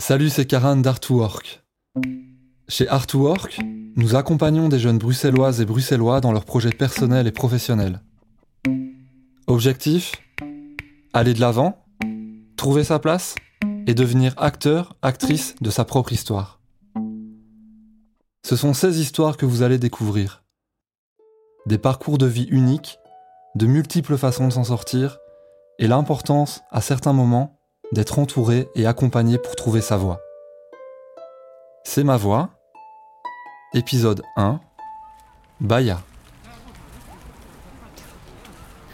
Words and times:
Salut, 0.00 0.30
c'est 0.30 0.46
Karan 0.46 0.78
d'Art2Work. 0.78 1.60
Chez 2.68 2.86
Art2Work, 2.86 3.60
nous 3.96 4.16
accompagnons 4.16 4.70
des 4.70 4.78
jeunes 4.78 4.96
bruxelloises 4.96 5.60
et 5.60 5.66
bruxellois 5.66 6.22
dans 6.22 6.32
leurs 6.32 6.46
projets 6.46 6.70
personnels 6.70 7.26
et 7.26 7.32
professionnels. 7.32 8.00
Objectif? 9.46 10.14
Aller 11.12 11.34
de 11.34 11.40
l'avant, 11.40 11.84
trouver 12.56 12.82
sa 12.82 12.98
place 12.98 13.34
et 13.86 13.92
devenir 13.92 14.32
acteur, 14.38 14.96
actrice 15.02 15.54
de 15.60 15.68
sa 15.68 15.84
propre 15.84 16.14
histoire. 16.14 16.60
Ce 18.42 18.56
sont 18.56 18.72
ces 18.72 19.02
histoires 19.02 19.36
que 19.36 19.44
vous 19.44 19.60
allez 19.60 19.78
découvrir. 19.78 20.44
Des 21.66 21.78
parcours 21.78 22.16
de 22.16 22.26
vie 22.26 22.48
uniques, 22.50 22.98
de 23.54 23.66
multiples 23.66 24.16
façons 24.16 24.48
de 24.48 24.52
s'en 24.54 24.64
sortir, 24.64 25.18
et 25.78 25.86
l'importance, 25.86 26.62
à 26.70 26.80
certains 26.80 27.12
moments, 27.12 27.59
d'être 27.92 28.18
entouré 28.18 28.68
et 28.74 28.86
accompagné 28.86 29.38
pour 29.38 29.56
trouver 29.56 29.80
sa 29.80 29.96
voie. 29.96 30.20
C'est 31.84 32.04
ma 32.04 32.16
voix. 32.16 32.50
Épisode 33.74 34.22
1. 34.36 34.60
Baya. 35.60 36.00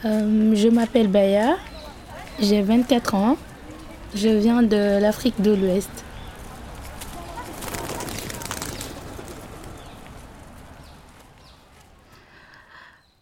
Euh, 0.04 0.54
je 0.54 0.68
m'appelle 0.68 1.08
Baya, 1.08 1.56
j'ai 2.38 2.62
24 2.62 3.14
ans, 3.14 3.36
je 4.14 4.28
viens 4.28 4.62
de 4.62 5.00
l'Afrique 5.00 5.40
de 5.40 5.52
l'Ouest. 5.52 5.90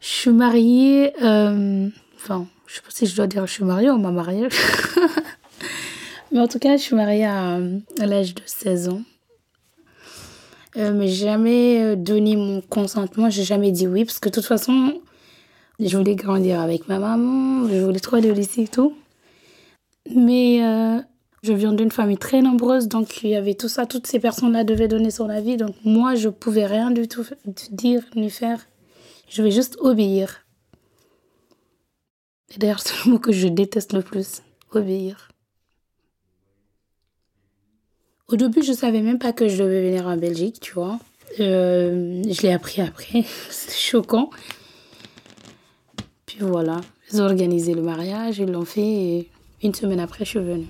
Je 0.01 0.09
suis 0.09 0.31
mariée, 0.31 1.13
euh, 1.23 1.89
enfin, 2.17 2.47
je 2.67 2.75
sais 2.75 2.81
pas 2.83 2.91
si 2.91 3.07
je 3.07 3.17
dois 3.17 3.27
dire 3.27 3.47
je 3.47 3.53
suis 3.53 3.65
mariée 3.65 3.91
ou 3.91 3.99
ma 3.99 4.11
mariée. 4.11 4.49
Mais 6.35 6.41
en 6.41 6.49
tout 6.49 6.59
cas, 6.59 6.77
je 6.77 6.83
suis 6.83 6.97
mariée 6.97 7.27
à, 7.27 7.61
l'âge 7.99 8.35
de 8.35 8.43
16 8.45 8.89
ans. 8.89 9.03
Euh, 10.77 10.93
mais 10.93 11.07
jamais 11.07 11.81
euh, 11.81 11.95
donné 11.95 12.35
mon 12.35 12.61
consentement, 12.61 13.31
j'ai 13.31 13.45
jamais 13.45 13.71
dit 13.71 13.87
oui, 13.87 14.05
parce 14.05 14.19
que 14.19 14.29
de 14.29 14.35
toute 14.35 14.45
façon, 14.45 15.01
je 15.79 15.97
voulais 15.97 16.17
grandir 16.17 16.61
avec 16.61 16.89
ma 16.89 16.99
maman, 16.99 17.69
je 17.69 17.77
voulais 17.85 18.01
trop 18.01 18.17
aller 18.17 18.33
au 18.33 18.35
lycée 18.35 18.63
et 18.63 18.69
tout. 18.69 18.97
Mais 20.13 20.65
euh, 20.65 21.01
je 21.45 21.53
viens 21.53 21.73
d'une 21.73 21.93
famille 21.93 22.19
très 22.19 22.43
nombreuse, 22.43 22.89
donc 22.89 23.23
il 23.23 23.31
y 23.31 23.37
avait 23.37 23.55
tout 23.55 23.69
ça, 23.69 23.87
toutes 23.87 24.09
ces 24.09 24.19
personnes-là 24.19 24.65
devaient 24.65 24.89
donner 24.89 25.13
son 25.13 25.29
avis, 25.29 25.57
donc 25.57 25.77
moi, 25.85 26.17
je 26.17 26.29
pouvais 26.29 26.67
rien 26.67 26.91
du 26.91 27.07
tout 27.07 27.25
dire 27.71 28.03
ni 28.17 28.29
faire. 28.29 28.59
Je 29.29 29.41
vais 29.41 29.53
juste 29.53 29.77
obéir. 29.79 30.45
Et 32.53 32.59
d'ailleurs, 32.59 32.81
c'est 32.81 33.05
le 33.05 33.13
mot 33.13 33.19
que 33.21 33.31
je 33.31 33.47
déteste 33.47 33.93
le 33.93 34.03
plus, 34.03 34.43
obéir. 34.73 35.29
Au 38.29 38.37
début, 38.37 38.63
je 38.63 38.73
savais 38.73 39.03
même 39.03 39.19
pas 39.19 39.33
que 39.33 39.49
je 39.49 39.63
devais 39.63 39.83
venir 39.89 40.07
en 40.07 40.17
Belgique, 40.17 40.59
tu 40.61 40.73
vois. 40.73 40.99
Euh, 41.41 42.23
je 42.29 42.43
l'ai 42.43 42.53
appris 42.53 42.81
après. 42.81 43.25
C'était 43.51 43.75
choquant. 43.75 44.31
Puis 46.25 46.39
voilà, 46.41 46.81
ils 47.13 47.21
ont 47.21 47.25
organisé 47.27 47.75
le 47.75 47.83
mariage, 47.83 48.39
ils 48.39 48.51
l'ont 48.51 48.65
fait 48.65 48.81
et 48.81 49.29
une 49.63 49.75
semaine 49.75 50.01
après, 50.01 50.25
je 50.25 50.31
suis 50.31 50.39
venue. 50.39 50.67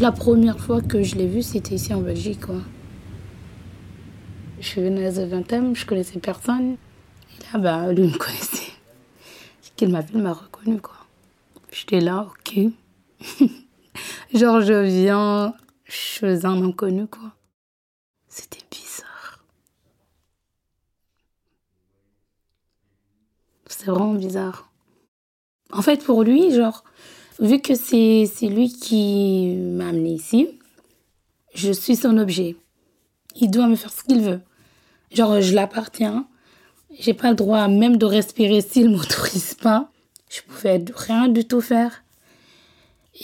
La 0.00 0.12
première 0.12 0.60
fois 0.60 0.80
que 0.80 1.02
je 1.02 1.16
l'ai 1.16 1.26
vu, 1.26 1.42
c'était 1.42 1.74
ici 1.74 1.92
en 1.92 2.00
Belgique. 2.00 2.44
Je 4.60 4.66
suis 4.66 4.80
venue 4.80 5.04
à 5.04 5.10
Zaventem, 5.10 5.74
je 5.74 5.84
connaissais 5.84 6.20
personne. 6.20 6.76
Là, 7.52 7.58
bah, 7.58 7.92
lui 7.92 8.04
me 8.04 8.16
connaissait. 8.16 8.72
Qu'il 9.74 9.88
m'a 9.88 10.02
vu, 10.02 10.12
il 10.14 10.22
m'a 10.22 10.34
reconnu. 10.34 10.78
J'étais 11.72 11.98
là, 11.98 12.28
ok. 12.30 12.58
Genre, 14.34 14.60
je 14.60 14.84
viens, 14.84 15.54
suis 15.88 16.46
un 16.46 16.62
inconnu, 16.62 17.08
quoi. 17.08 17.32
C'était 18.28 18.64
bizarre. 18.70 19.42
C'est 23.66 23.86
vraiment 23.86 24.14
bizarre. 24.14 24.70
En 25.72 25.82
fait, 25.82 26.04
pour 26.04 26.22
lui, 26.22 26.54
genre, 26.54 26.84
vu 27.40 27.60
que 27.60 27.74
c'est 27.74 28.26
lui 28.42 28.72
qui 28.72 29.54
m'a 29.56 29.88
amené 29.88 30.14
ici, 30.14 30.48
je 31.54 31.72
suis 31.72 31.96
son 31.96 32.18
objet. 32.18 32.56
Il 33.36 33.50
doit 33.50 33.68
me 33.68 33.76
faire 33.76 33.92
ce 33.92 34.02
qu'il 34.02 34.20
veut. 34.20 34.40
Genre, 35.12 35.40
je 35.40 35.54
l'appartiens. 35.54 36.26
J'ai 36.98 37.14
pas 37.14 37.30
le 37.30 37.36
droit 37.36 37.68
même 37.68 37.96
de 37.96 38.06
respirer 38.06 38.60
s'il 38.60 38.90
m'autorise 38.90 39.54
pas. 39.54 39.90
Je 40.28 40.40
pouvais 40.42 40.84
rien 40.94 41.28
du 41.28 41.44
tout 41.44 41.60
faire. 41.60 42.04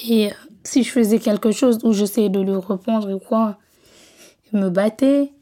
Et 0.09 0.29
euh, 0.29 0.35
si 0.65 0.83
je 0.83 0.91
faisais 0.91 1.19
quelque 1.19 1.53
chose 1.53 1.79
où 1.83 1.93
j'essayais 1.93 2.31
de 2.31 2.41
lui 2.41 2.57
répondre 2.57 3.13
ou 3.13 3.19
quoi, 3.19 3.59
il 4.53 4.61
me 4.61 4.71
battait. 4.71 5.33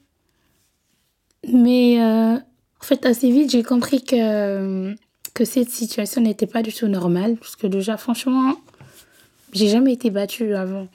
Mais 1.49 2.01
euh, 2.01 2.37
en 2.37 2.85
fait, 2.85 3.07
assez 3.07 3.31
vite, 3.31 3.51
j'ai 3.51 3.63
compris 3.63 4.03
que 4.03 4.95
que 5.35 5.45
cette 5.45 5.71
situation 5.71 6.21
n'était 6.21 6.47
pas 6.47 6.63
du 6.63 6.73
tout 6.73 6.89
normale. 6.89 7.37
Parce 7.37 7.57
que 7.57 7.67
déjà, 7.67 7.97
franchement, 7.97 8.55
j'ai 9.53 9.69
jamais 9.69 9.93
été 9.93 10.11
battue 10.11 10.55
avant. 10.55 10.89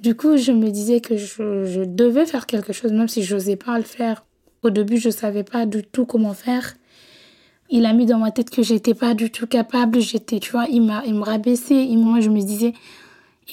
Du 0.00 0.14
coup, 0.14 0.36
je 0.36 0.52
me 0.52 0.70
disais 0.70 1.00
que 1.00 1.16
je, 1.16 1.84
devais 1.84 2.24
faire 2.26 2.46
quelque 2.46 2.72
chose, 2.72 2.92
même 2.92 3.08
si 3.08 3.22
je 3.22 3.34
n'osais 3.34 3.56
pas 3.56 3.76
le 3.76 3.84
faire. 3.84 4.24
Au 4.62 4.70
début, 4.70 4.98
je 4.98 5.08
ne 5.08 5.12
savais 5.12 5.44
pas 5.44 5.66
du 5.66 5.82
tout 5.82 6.06
comment 6.06 6.34
faire. 6.34 6.74
Il 7.68 7.86
a 7.86 7.92
mis 7.92 8.06
dans 8.06 8.18
ma 8.18 8.30
tête 8.30 8.50
que 8.50 8.62
j'étais 8.62 8.94
pas 8.94 9.14
du 9.14 9.30
tout 9.30 9.46
capable. 9.46 10.00
J'étais, 10.00 10.40
tu 10.40 10.52
vois, 10.52 10.66
il 10.70 10.82
m'a, 10.82 11.02
il 11.06 11.14
me 11.14 11.22
rabaissait. 11.22 11.86
Et 11.86 11.96
moi, 11.96 12.20
je 12.20 12.30
me 12.30 12.40
disais, 12.40 12.72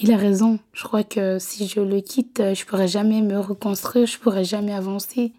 il 0.00 0.12
a 0.12 0.16
raison. 0.16 0.58
Je 0.72 0.84
crois 0.84 1.04
que 1.04 1.38
si 1.38 1.68
je 1.68 1.80
le 1.80 2.00
quitte, 2.00 2.42
je 2.54 2.64
pourrais 2.64 2.88
jamais 2.88 3.20
me 3.20 3.38
reconstruire, 3.38 4.06
je 4.06 4.18
pourrais 4.18 4.44
jamais 4.44 4.72
avancer. 4.72 5.32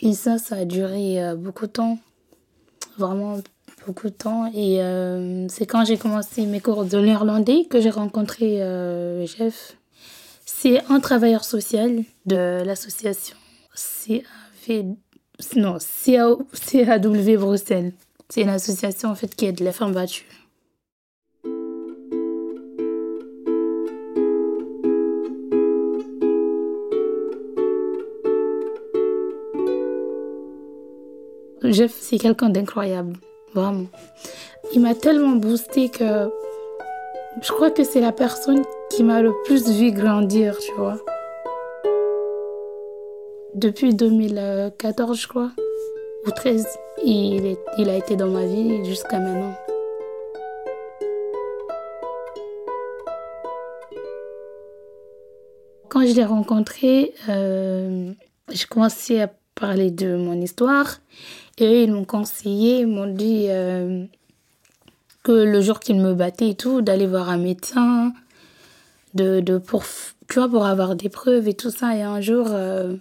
Et 0.00 0.14
ça, 0.14 0.38
ça 0.38 0.56
a 0.56 0.64
duré 0.64 1.22
euh, 1.22 1.36
beaucoup 1.36 1.66
de 1.66 1.72
temps. 1.72 1.98
Vraiment 2.98 3.38
beaucoup 3.86 4.08
de 4.08 4.14
temps. 4.14 4.50
Et 4.54 4.82
euh, 4.82 5.46
c'est 5.48 5.66
quand 5.66 5.84
j'ai 5.84 5.96
commencé 5.96 6.46
mes 6.46 6.60
cours 6.60 6.84
de 6.84 6.98
néerlandais 6.98 7.64
que 7.68 7.80
j'ai 7.80 7.90
rencontré 7.90 8.62
euh, 8.62 9.26
Jeff. 9.26 9.76
C'est 10.44 10.82
un 10.90 11.00
travailleur 11.00 11.44
social 11.44 12.04
de 12.26 12.62
l'association 12.64 13.36
CAV, 13.74 14.94
non, 15.56 15.78
CAW 15.78 17.38
Bruxelles. 17.38 17.92
C'est 18.28 18.42
une 18.42 18.48
association 18.48 19.10
en 19.10 19.14
fait 19.14 19.34
qui 19.34 19.46
aide 19.46 19.60
les 19.60 19.72
femmes 19.72 19.92
battues. 19.92 20.26
Jeff, 31.64 31.96
c'est 32.00 32.18
quelqu'un 32.18 32.50
d'incroyable. 32.50 33.16
Vraiment. 33.54 33.86
Il 34.72 34.80
m'a 34.80 34.94
tellement 34.94 35.36
boosté 35.36 35.90
que 35.90 36.30
je 37.42 37.52
crois 37.52 37.70
que 37.70 37.84
c'est 37.84 38.00
la 38.00 38.12
personne 38.12 38.62
qui 38.90 39.02
m'a 39.02 39.20
le 39.20 39.32
plus 39.44 39.68
vu 39.70 39.90
grandir, 39.92 40.56
tu 40.58 40.72
vois. 40.72 40.98
Depuis 43.54 43.94
2014, 43.94 45.20
je 45.20 45.28
crois, 45.28 45.50
ou 46.26 46.30
13, 46.30 46.66
il, 47.04 47.56
il 47.78 47.90
a 47.90 47.96
été 47.96 48.16
dans 48.16 48.28
ma 48.28 48.46
vie 48.46 48.84
jusqu'à 48.84 49.18
maintenant. 49.18 49.54
Quand 55.90 56.06
je 56.06 56.14
l'ai 56.14 56.24
rencontré, 56.24 57.12
euh, 57.28 58.12
commencé 58.70 59.20
à 59.20 59.30
parler 59.54 59.90
de 59.90 60.16
mon 60.16 60.40
histoire 60.40 61.00
et 61.58 61.84
ils 61.84 61.92
m'ont 61.92 62.04
conseillé, 62.04 62.80
ils 62.80 62.86
m'ont 62.86 63.12
dit 63.12 63.46
euh, 63.48 64.04
que 65.22 65.32
le 65.32 65.60
jour 65.60 65.80
qu'ils 65.80 66.00
me 66.00 66.14
battaient 66.14 66.50
et 66.50 66.54
tout, 66.54 66.80
d'aller 66.82 67.06
voir 67.06 67.28
un 67.28 67.38
médecin, 67.38 68.12
de, 69.14 69.58
pour, 69.58 69.84
tu 70.28 70.48
pour 70.48 70.66
avoir 70.66 70.96
des 70.96 71.08
preuves 71.08 71.48
et 71.48 71.54
tout 71.54 71.70
ça. 71.70 71.96
Et 71.96 72.02
un 72.02 72.20
jour, 72.20 72.46
euh, 72.50 72.96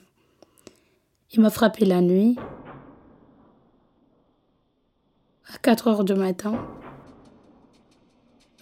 il 1.32 1.42
m'a 1.42 1.50
frappé 1.50 1.86
la 1.86 2.02
nuit, 2.02 2.38
à 5.54 5.58
4 5.58 5.88
heures 5.88 6.04
du 6.04 6.14
matin, 6.14 6.54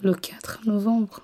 le 0.01 0.13
4 0.13 0.67
novembre. 0.67 1.21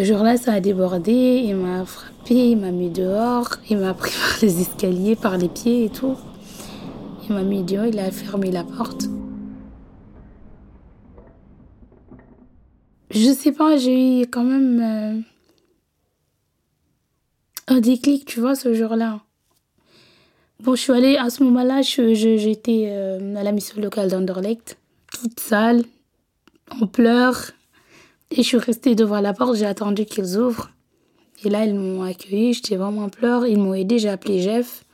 Ce 0.00 0.06
jour-là, 0.06 0.38
ça 0.38 0.54
a 0.54 0.60
débordé, 0.60 1.42
il 1.44 1.56
m'a 1.56 1.84
frappé, 1.84 2.52
il 2.52 2.56
m'a 2.56 2.70
mis 2.70 2.88
dehors, 2.88 3.50
il 3.68 3.76
m'a 3.76 3.92
pris 3.92 4.12
par 4.12 4.38
les 4.40 4.62
escaliers, 4.62 5.14
par 5.14 5.36
les 5.36 5.50
pieds 5.50 5.84
et 5.84 5.90
tout. 5.90 6.16
Il 7.28 7.34
m'a 7.34 7.42
mis 7.42 7.62
dehors, 7.62 7.84
il 7.84 7.98
a 7.98 8.10
fermé 8.10 8.50
la 8.50 8.64
porte. 8.64 9.08
Je 13.10 13.30
sais 13.30 13.52
pas, 13.52 13.76
j'ai 13.76 14.22
eu 14.22 14.26
quand 14.26 14.42
même 14.42 14.80
euh, 14.80 15.20
un 17.66 17.80
déclic, 17.80 18.24
tu 18.24 18.40
vois, 18.40 18.54
ce 18.54 18.72
jour-là. 18.72 19.20
Bon, 20.60 20.74
je 20.76 20.80
suis 20.80 20.92
allée, 20.92 21.18
à 21.18 21.28
ce 21.28 21.42
moment-là, 21.42 21.82
j'étais 21.82 22.88
euh, 22.90 23.36
à 23.36 23.42
la 23.42 23.52
mission 23.52 23.78
locale 23.82 24.08
d'Anderlecht, 24.08 24.78
toute 25.12 25.38
sale, 25.38 25.84
en 26.70 26.86
pleurs. 26.86 27.50
Et 28.30 28.36
je 28.36 28.42
suis 28.42 28.58
restée 28.58 28.94
devant 28.94 29.20
la 29.20 29.32
porte, 29.32 29.56
j'ai 29.56 29.66
attendu 29.66 30.04
qu'ils 30.04 30.36
ouvrent. 30.36 30.70
Et 31.44 31.48
là, 31.48 31.64
ils 31.64 31.74
m'ont 31.74 32.02
accueilli, 32.02 32.52
j'étais 32.52 32.76
vraiment 32.76 33.04
en 33.04 33.08
pleurs. 33.08 33.46
Ils 33.46 33.58
m'ont 33.58 33.74
aidé, 33.74 33.98
j'ai 33.98 34.08
appelé 34.08 34.40
Jeff. 34.40 34.84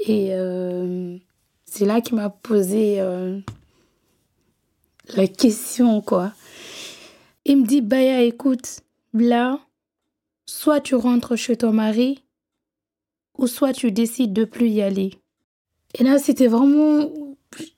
Et 0.00 0.28
euh, 0.32 1.16
c'est 1.64 1.84
là 1.84 2.00
qu'il 2.00 2.16
m'a 2.16 2.30
posé 2.30 3.00
euh, 3.00 3.38
la 5.14 5.26
question, 5.26 6.00
quoi. 6.00 6.32
Il 7.44 7.58
me 7.58 7.66
dit, 7.66 7.80
Baya, 7.80 8.22
écoute, 8.22 8.80
là, 9.12 9.60
soit 10.46 10.80
tu 10.80 10.94
rentres 10.94 11.36
chez 11.36 11.56
ton 11.56 11.72
mari, 11.72 12.24
ou 13.36 13.46
soit 13.46 13.72
tu 13.72 13.92
décides 13.92 14.32
de 14.32 14.44
plus 14.44 14.68
y 14.68 14.82
aller. 14.82 15.14
Et 15.94 16.04
là, 16.04 16.18
c'était 16.18 16.48
vraiment. 16.48 17.08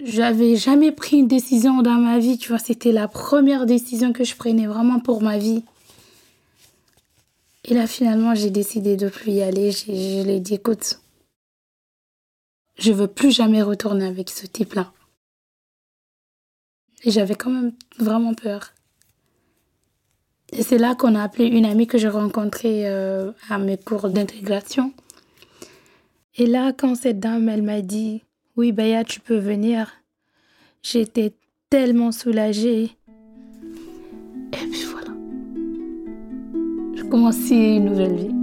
J'avais 0.00 0.56
jamais 0.56 0.92
pris 0.92 1.18
une 1.18 1.28
décision 1.28 1.82
dans 1.82 1.94
ma 1.94 2.18
vie, 2.18 2.38
tu 2.38 2.48
vois. 2.48 2.58
C'était 2.58 2.92
la 2.92 3.08
première 3.08 3.66
décision 3.66 4.12
que 4.12 4.24
je 4.24 4.36
prenais 4.36 4.66
vraiment 4.66 5.00
pour 5.00 5.22
ma 5.22 5.38
vie. 5.38 5.62
Et 7.64 7.74
là, 7.74 7.86
finalement, 7.86 8.34
j'ai 8.34 8.50
décidé 8.50 8.96
de 8.96 9.08
plus 9.08 9.32
y 9.32 9.42
aller. 9.42 9.70
Je, 9.70 9.86
je 9.86 10.22
lui 10.24 10.32
ai 10.32 10.40
dit, 10.40 10.54
écoute, 10.54 11.00
je 12.78 12.92
veux 12.92 13.06
plus 13.06 13.30
jamais 13.30 13.62
retourner 13.62 14.06
avec 14.06 14.30
ce 14.30 14.46
type-là. 14.46 14.92
Et 17.04 17.10
j'avais 17.10 17.34
quand 17.34 17.50
même 17.50 17.72
vraiment 17.98 18.34
peur. 18.34 18.72
Et 20.52 20.62
c'est 20.62 20.78
là 20.78 20.94
qu'on 20.94 21.14
a 21.14 21.22
appelé 21.22 21.46
une 21.46 21.64
amie 21.64 21.86
que 21.86 21.98
j'ai 21.98 22.08
rencontrée 22.08 22.88
euh, 22.88 23.32
à 23.48 23.58
mes 23.58 23.78
cours 23.78 24.08
d'intégration. 24.08 24.92
Et 26.36 26.46
là, 26.46 26.72
quand 26.72 26.94
cette 26.94 27.20
dame, 27.20 27.48
elle 27.48 27.62
m'a 27.62 27.82
dit, 27.82 28.22
oui, 28.56 28.72
Baya, 28.72 29.04
tu 29.04 29.20
peux 29.20 29.38
venir, 29.38 29.90
j'étais 30.82 31.32
tellement 31.70 32.12
soulagée. 32.12 32.90
Et 34.52 34.66
puis 34.70 34.84
voilà. 34.90 35.12
Je 36.94 37.02
commençais 37.04 37.76
une 37.76 37.84
nouvelle 37.86 38.16
vie. 38.16 38.34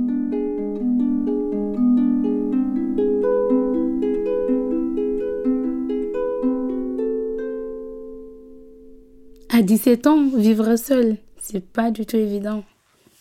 À 9.49 9.61
17 9.61 10.07
ans, 10.07 10.27
vivre 10.27 10.75
seul, 10.75 11.17
c'est 11.39 11.65
pas 11.65 11.91
du 11.91 12.05
tout 12.05 12.15
évident. 12.15 12.63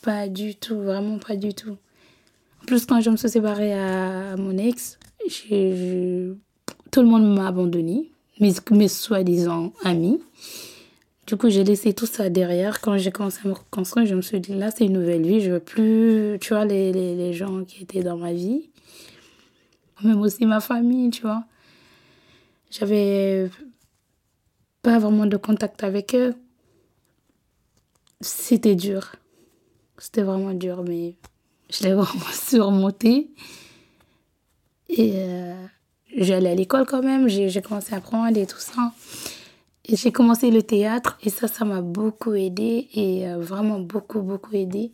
Pas 0.03 0.29
du 0.29 0.55
tout, 0.55 0.79
vraiment 0.81 1.19
pas 1.19 1.35
du 1.35 1.55
tout. 1.55 1.77
En 2.63 2.67
plus, 2.67 2.87
quand 2.87 3.01
je 3.01 3.11
me 3.11 3.17
suis 3.17 3.29
séparée 3.29 3.75
à 3.75 4.37
mon 4.37 4.57
ex, 4.59 4.99
tout 6.97 7.03
le 7.03 7.09
monde 7.09 7.35
m'a 7.35 7.49
abandonné, 7.49 8.11
mes, 8.41 8.55
mes 8.71 8.89
soi-disant 8.89 9.75
amis. 9.85 10.19
Du 11.27 11.37
coup, 11.37 11.51
j'ai 11.51 11.63
laissé 11.63 11.93
tout 11.93 12.07
ça 12.07 12.31
derrière. 12.31 12.81
Quand 12.81 12.97
j'ai 12.97 13.13
commencé 13.13 13.41
à 13.45 13.49
me 13.49 13.53
reconstruire, 13.53 14.07
je 14.07 14.15
me 14.15 14.23
suis 14.23 14.41
dit, 14.41 14.55
là, 14.55 14.71
c'est 14.71 14.87
une 14.87 14.95
nouvelle 14.95 15.21
vie. 15.21 15.43
Je 15.43 15.51
veux 15.51 15.61
plus, 15.61 16.39
tu 16.41 16.55
vois, 16.55 16.65
les, 16.65 16.95
les, 16.95 17.15
les 17.15 17.35
gens 17.35 17.65
qui 17.65 17.83
étaient 17.83 18.03
dans 18.03 18.17
ma 18.17 18.33
vie. 18.33 18.71
Même 20.05 20.23
aussi 20.23 20.47
ma 20.47 20.61
famille, 20.61 21.11
tu 21.11 21.21
vois. 21.21 21.45
J'avais 22.71 23.51
pas 24.81 24.99
vraiment 24.99 25.27
de 25.27 25.37
contact 25.37 25.85
avec 25.85 26.15
eux. 26.15 26.35
C'était 28.23 28.75
dur. 28.75 29.17
C'était 29.99 30.23
vraiment 30.23 30.55
dur, 30.55 30.83
mais 30.83 31.13
je 31.69 31.83
l'ai 31.83 31.93
vraiment 31.93 32.33
surmonté. 32.33 33.29
Et 34.89 35.13
euh, 35.17 35.67
j'allais 36.17 36.51
à 36.51 36.55
l'école 36.55 36.87
quand 36.87 37.03
même, 37.03 37.29
j'ai 37.29 37.63
commencé 37.63 37.95
à 37.95 37.99
apprendre 37.99 38.37
et 38.37 38.47
tout 38.47 38.59
ça. 38.59 38.93
J'ai 39.89 40.11
commencé 40.11 40.51
le 40.51 40.63
théâtre 40.63 41.17
et 41.23 41.31
ça, 41.31 41.47
ça 41.47 41.65
m'a 41.65 41.81
beaucoup 41.81 42.35
aidé 42.35 42.89
et 42.93 43.29
euh, 43.29 43.39
vraiment 43.39 43.79
beaucoup, 43.79 44.21
beaucoup 44.21 44.55
aidé. 44.57 44.91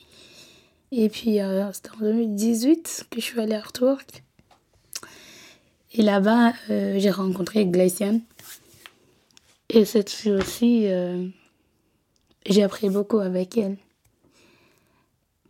Et 0.91 1.09
puis, 1.09 1.41
euh, 1.41 1.73
c'était 1.73 1.91
en 1.93 2.01
2018 2.01 3.07
que 3.11 3.21
je 3.21 3.25
suis 3.25 3.41
allée 3.41 3.55
à 3.55 3.59
Artwork. 3.59 4.23
Et 5.95 6.03
là-bas, 6.03 6.53
j'ai 6.69 7.11
rencontré 7.11 7.67
Glacian. 7.67 8.21
Et 9.71 9.85
cette 9.85 10.11
fille 10.11 10.33
aussi, 10.33 10.89
j'ai 12.47 12.63
appris 12.63 12.89
beaucoup 12.89 13.19
avec 13.19 13.57
elle. 13.59 13.77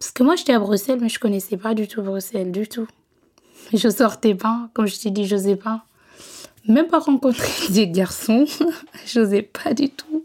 Parce 0.02 0.10
que 0.10 0.24
moi, 0.24 0.34
j'étais 0.34 0.52
à 0.52 0.58
Bruxelles, 0.58 0.98
mais 1.00 1.08
je 1.08 1.20
connaissais 1.20 1.56
pas 1.56 1.74
du 1.74 1.86
tout 1.86 2.02
Bruxelles, 2.02 2.50
du 2.50 2.66
tout. 2.66 2.88
Je 3.72 3.88
sortais 3.88 4.34
pas, 4.34 4.68
comme 4.74 4.86
je 4.86 4.98
t'ai 4.98 5.10
dit, 5.10 5.26
je 5.26 5.36
n'osais 5.36 5.56
pas. 5.56 5.84
Même 6.68 6.88
pas 6.88 6.98
rencontrer 6.98 7.68
des 7.70 7.88
garçons, 7.88 8.46
je 9.06 9.20
n'osais 9.20 9.42
pas 9.42 9.74
du 9.74 9.90
tout. 9.90 10.24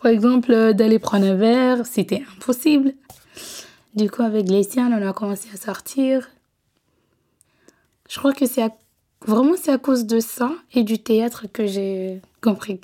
Par 0.00 0.10
exemple, 0.10 0.52
euh, 0.52 0.72
d'aller 0.72 0.98
prendre 0.98 1.26
un 1.26 1.34
verre, 1.34 1.86
c'était 1.86 2.22
impossible. 2.36 2.94
Du 3.94 4.10
coup, 4.10 4.22
avec 4.22 4.46
Gléciane, 4.46 4.94
on 4.94 5.06
a 5.06 5.12
commencé 5.12 5.48
à 5.52 5.56
sortir. 5.56 6.28
Je 8.08 8.18
crois 8.18 8.32
que 8.32 8.46
c'est 8.46 8.62
vraiment 9.26 9.54
c'est 9.60 9.72
à 9.72 9.78
cause 9.78 10.06
de 10.06 10.20
ça 10.20 10.52
et 10.72 10.82
du 10.82 10.98
théâtre 10.98 11.46
que 11.52 11.66
j'ai 11.66 12.20
compris. 12.40 12.80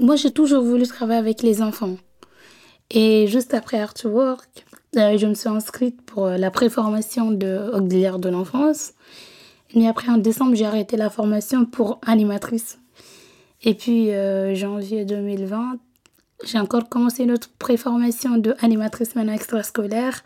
Moi, 0.00 0.16
j'ai 0.16 0.30
toujours 0.30 0.62
voulu 0.62 0.86
travailler 0.86 1.18
avec 1.18 1.42
les 1.42 1.62
enfants. 1.62 1.96
Et 2.90 3.26
juste 3.26 3.52
après 3.52 3.80
Artwork, 3.80 4.64
euh, 4.96 5.18
je 5.18 5.26
me 5.26 5.34
suis 5.34 5.48
inscrite 5.48 6.00
pour 6.02 6.26
euh, 6.26 6.36
la 6.38 6.50
préformation 6.50 7.30
de 7.30 7.70
auxiliaire 7.74 8.18
de 8.18 8.28
l'enfance. 8.28 8.92
Mais 9.74 9.86
après, 9.86 10.08
en 10.08 10.16
décembre, 10.16 10.54
j'ai 10.54 10.64
arrêté 10.64 10.96
la 10.96 11.10
formation 11.10 11.66
pour 11.66 12.00
animatrice. 12.06 12.78
Et 13.62 13.74
puis, 13.74 14.12
euh, 14.12 14.54
janvier 14.54 15.04
2020, 15.04 15.78
j'ai 16.44 16.58
encore 16.58 16.88
commencé 16.88 17.26
notre 17.26 17.50
préformation 17.50 18.38
de 18.38 18.54
animatrice 18.60 19.14
maintenant 19.14 19.34
extrascolaire. 19.34 20.22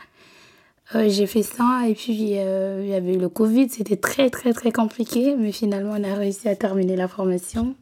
j'ai 0.95 1.27
fait 1.27 1.43
ça 1.43 1.89
et 1.89 1.95
puis 1.95 2.13
il 2.13 2.87
y 2.87 2.95
avait 2.95 3.15
eu 3.15 3.19
le 3.19 3.31
Covid, 3.31 3.71
c'était 3.71 3.97
très 3.97 4.29
très 4.29 4.53
très 4.53 4.71
compliqué, 4.71 5.35
mais 5.39 5.53
finalement 5.53 5.95
on 5.99 6.05
a 6.05 6.15
réussi 6.15 6.51
à 6.51 6.55
terminer 6.55 6.97
la 6.97 7.09
formation. 7.09 7.75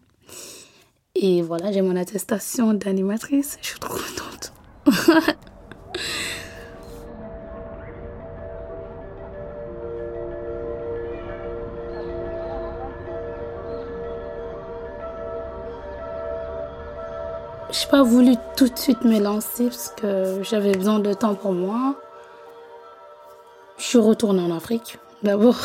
Et 1.22 1.42
voilà, 1.42 1.70
j'ai 1.70 1.82
mon 1.82 1.96
attestation 1.96 2.72
d'animatrice. 2.72 3.58
Je 3.60 3.66
suis 3.66 3.78
trop 3.78 3.92
contente. 3.92 4.54
Je 17.70 17.84
n'ai 17.84 17.90
pas 17.90 18.02
voulu 18.02 18.34
tout 18.56 18.68
de 18.68 18.78
suite 18.78 19.02
me 19.04 19.20
lancer 19.20 19.66
parce 19.66 19.94
que 19.96 20.42
j'avais 20.42 20.72
besoin 20.72 21.00
de 21.00 21.12
temps 21.12 21.34
pour 21.34 21.52
moi. 21.52 21.96
Je 23.76 23.84
suis 23.84 23.98
retournée 23.98 24.42
en 24.42 24.56
Afrique, 24.56 24.98
d'abord. 25.22 25.58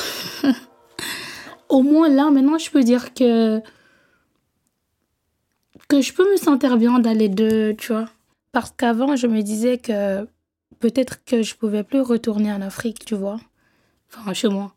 Au 1.69 1.81
moins 1.81 2.09
là, 2.09 2.29
maintenant, 2.29 2.57
je 2.57 2.69
peux 2.69 2.83
dire 2.83 3.13
que 3.13 3.62
que 5.88 6.01
je 6.01 6.13
peux 6.13 6.30
me 6.32 6.38
sentir 6.38 6.77
bien 6.77 7.00
dans 7.00 7.18
les 7.18 7.30
deux, 7.30 7.75
tu 7.75 7.94
vois. 7.94 8.10
Parce 8.51 8.72
qu'avant, 8.72 9.15
je 9.15 9.27
me 9.27 9.42
disais 9.42 9.77
que 9.77 10.27
peut-être 10.80 11.24
que 11.25 11.44
je 11.44 11.56
pouvais 11.56 11.84
plus 11.84 12.01
retourner 12.01 12.51
en 12.51 12.62
Afrique, 12.62 13.06
tu 13.06 13.15
vois. 13.15 13.39
Enfin, 14.10 14.34
chez 14.34 14.48
moi. 14.48 14.74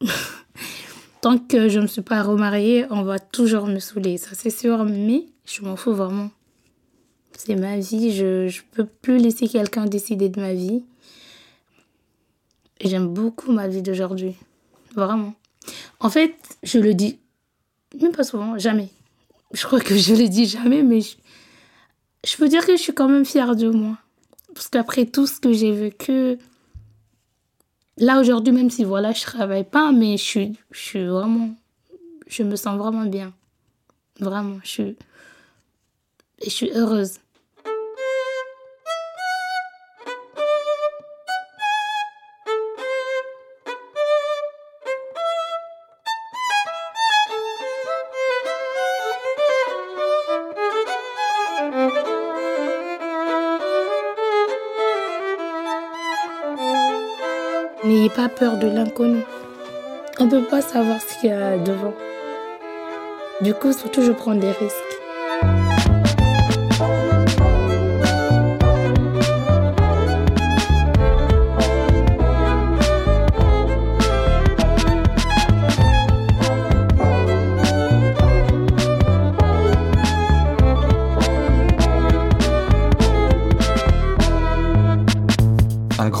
Tant 1.20 1.38
que 1.38 1.68
je 1.68 1.78
ne 1.78 1.82
me 1.82 1.88
suis 1.88 2.02
pas 2.02 2.22
remariée, 2.22 2.86
on 2.90 3.02
va 3.02 3.18
toujours 3.18 3.66
me 3.66 3.78
saouler, 3.78 4.16
ça 4.16 4.30
c'est 4.32 4.48
sûr, 4.50 4.84
mais 4.84 5.26
je 5.44 5.60
m'en 5.62 5.76
fous 5.76 5.92
vraiment. 5.92 6.30
C'est 7.36 7.56
ma 7.56 7.78
vie, 7.78 8.12
je 8.12 8.46
ne 8.46 8.60
peux 8.72 8.86
plus 8.86 9.18
laisser 9.18 9.46
quelqu'un 9.46 9.84
décider 9.84 10.30
de 10.30 10.40
ma 10.40 10.54
vie. 10.54 10.82
J'aime 12.82 13.08
beaucoup 13.08 13.52
ma 13.52 13.68
vie 13.68 13.82
d'aujourd'hui. 13.82 14.34
Vraiment. 14.94 15.34
En 16.00 16.08
fait, 16.08 16.34
je 16.62 16.78
le 16.78 16.94
dis, 16.94 17.18
même 18.00 18.12
pas 18.12 18.24
souvent, 18.24 18.58
jamais 18.58 18.88
je 19.52 19.66
crois 19.66 19.80
que 19.80 19.96
je 19.96 20.14
l'ai 20.14 20.28
dit 20.28 20.46
jamais, 20.46 20.82
mais 20.82 21.00
je, 21.00 22.36
peux 22.36 22.48
dire 22.48 22.64
que 22.66 22.76
je 22.76 22.82
suis 22.82 22.94
quand 22.94 23.08
même 23.08 23.24
fière 23.24 23.56
de 23.56 23.68
moi. 23.70 23.98
Parce 24.54 24.68
qu'après 24.68 25.06
tout 25.06 25.26
ce 25.26 25.40
que 25.40 25.52
j'ai 25.52 25.72
vécu, 25.72 26.38
là 27.96 28.20
aujourd'hui, 28.20 28.52
même 28.52 28.70
si 28.70 28.84
voilà, 28.84 29.12
je 29.12 29.22
travaille 29.22 29.64
pas, 29.64 29.92
mais 29.92 30.16
je 30.16 30.52
suis, 30.72 31.06
vraiment, 31.06 31.54
je 32.26 32.42
me 32.42 32.56
sens 32.56 32.76
vraiment 32.76 33.06
bien. 33.06 33.32
Vraiment, 34.18 34.58
je 34.62 34.94
je 36.42 36.48
suis 36.48 36.70
heureuse. 36.70 37.18
Pas 58.10 58.28
peur 58.28 58.56
de 58.56 58.66
l'inconnu. 58.66 59.22
On 60.18 60.24
ne 60.26 60.30
peut 60.30 60.44
pas 60.44 60.60
savoir 60.60 61.00
ce 61.00 61.20
qu'il 61.20 61.30
y 61.30 61.32
a 61.32 61.56
devant. 61.58 61.94
Du 63.40 63.54
coup, 63.54 63.72
surtout, 63.72 64.02
je 64.02 64.12
prends 64.12 64.34
des 64.34 64.50
risques. 64.50 64.99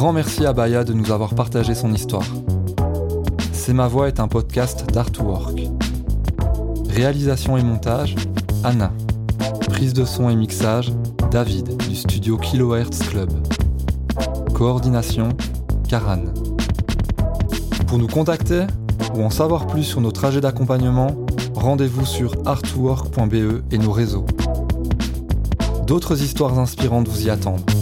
Grand 0.00 0.14
merci 0.14 0.46
à 0.46 0.54
Baya 0.54 0.82
de 0.82 0.94
nous 0.94 1.12
avoir 1.12 1.34
partagé 1.34 1.74
son 1.74 1.92
histoire. 1.92 2.24
C'est 3.52 3.74
ma 3.74 3.86
voix 3.86 4.08
est 4.08 4.18
un 4.18 4.28
podcast 4.28 4.90
d'Artwork. 4.90 5.60
Réalisation 6.88 7.58
et 7.58 7.62
montage, 7.62 8.14
Anna. 8.64 8.92
Prise 9.68 9.92
de 9.92 10.06
son 10.06 10.30
et 10.30 10.36
mixage, 10.36 10.90
David 11.30 11.76
du 11.86 11.94
studio 11.94 12.38
Kilohertz 12.38 13.00
Club. 13.10 13.30
Coordination, 14.54 15.28
Karan. 15.86 16.24
Pour 17.86 17.98
nous 17.98 18.08
contacter 18.08 18.62
ou 19.14 19.22
en 19.22 19.28
savoir 19.28 19.66
plus 19.66 19.84
sur 19.84 20.00
nos 20.00 20.12
trajets 20.12 20.40
d'accompagnement, 20.40 21.14
rendez-vous 21.54 22.06
sur 22.06 22.32
artwork.be 22.46 23.62
et 23.70 23.76
nos 23.76 23.92
réseaux. 23.92 24.24
D'autres 25.86 26.22
histoires 26.22 26.58
inspirantes 26.58 27.06
vous 27.06 27.26
y 27.26 27.28
attendent. 27.28 27.79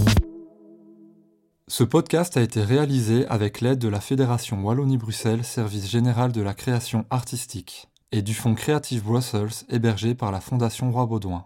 Ce 1.70 1.84
podcast 1.84 2.38
a 2.38 2.40
été 2.40 2.62
réalisé 2.62 3.26
avec 3.26 3.60
l'aide 3.60 3.78
de 3.78 3.88
la 3.88 4.00
Fédération 4.00 4.58
Wallonie-Bruxelles 4.64 5.44
Service 5.44 5.86
général 5.86 6.32
de 6.32 6.40
la 6.40 6.54
création 6.54 7.04
artistique 7.10 7.88
et 8.10 8.22
du 8.22 8.32
Fonds 8.32 8.54
Creative 8.54 9.04
Brussels 9.04 9.66
hébergé 9.68 10.14
par 10.14 10.32
la 10.32 10.40
Fondation 10.40 10.90
Roi 10.90 11.04
Baudouin. 11.04 11.44